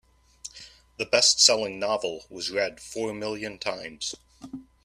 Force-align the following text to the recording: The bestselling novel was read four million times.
The 0.97 1.05
bestselling 1.05 1.77
novel 1.77 2.25
was 2.27 2.49
read 2.49 2.79
four 2.81 3.13
million 3.13 3.59
times. 3.59 4.15